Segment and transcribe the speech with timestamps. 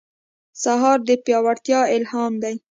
[0.63, 2.55] سهار د پیاوړتیا الهام دی.